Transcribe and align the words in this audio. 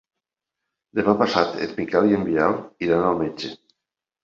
Demà 0.99 1.13
passat 1.19 1.53
en 1.67 1.77
Miquel 1.81 2.09
i 2.15 2.19
en 2.21 2.25
Biel 2.31 2.59
iran 2.89 3.09
al 3.13 3.23
metge. 3.23 3.55